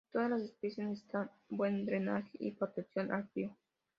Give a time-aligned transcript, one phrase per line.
[0.07, 3.55] Y todas las especies necesitan buen drenaje y protección al frío.